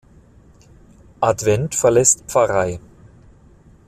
Advent 1.21 1.75
verlässt 1.75 2.23
Pfr. 2.27 2.79